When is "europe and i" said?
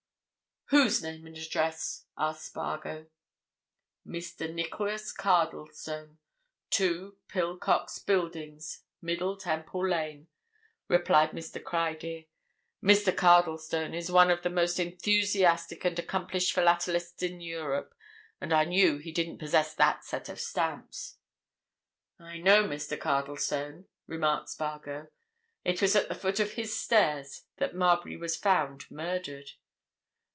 17.41-18.63